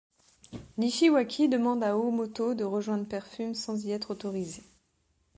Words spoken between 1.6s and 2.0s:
à